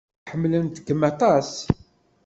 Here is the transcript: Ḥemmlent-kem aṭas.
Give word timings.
Ḥemmlent-kem 0.31 1.01
aṭas. 1.11 1.51